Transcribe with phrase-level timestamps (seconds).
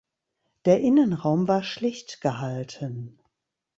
[0.65, 3.19] Der Innenraum war schlicht gehalten.